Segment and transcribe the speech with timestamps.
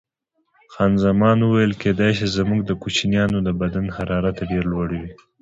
[0.73, 5.11] خان زمان وویل: کېدای شي، زموږ د کوچنیانو د بدن حرارت ډېر لوړ وي.